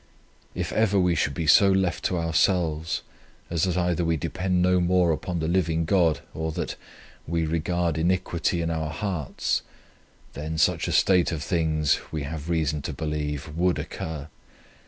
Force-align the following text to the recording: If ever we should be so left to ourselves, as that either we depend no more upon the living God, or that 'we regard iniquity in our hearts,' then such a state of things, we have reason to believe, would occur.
If 0.55 0.71
ever 0.73 0.99
we 0.99 1.13
should 1.13 1.35
be 1.35 1.45
so 1.45 1.71
left 1.71 2.03
to 2.05 2.17
ourselves, 2.17 3.03
as 3.51 3.65
that 3.65 3.77
either 3.77 4.03
we 4.03 4.17
depend 4.17 4.59
no 4.63 4.79
more 4.79 5.11
upon 5.11 5.37
the 5.37 5.47
living 5.47 5.85
God, 5.85 6.21
or 6.33 6.51
that 6.53 6.75
'we 7.27 7.45
regard 7.45 7.99
iniquity 7.99 8.63
in 8.63 8.71
our 8.71 8.89
hearts,' 8.89 9.61
then 10.33 10.57
such 10.57 10.87
a 10.87 10.91
state 10.91 11.31
of 11.31 11.43
things, 11.43 11.99
we 12.11 12.23
have 12.23 12.49
reason 12.49 12.81
to 12.81 12.93
believe, 12.93 13.47
would 13.55 13.77
occur. 13.77 14.27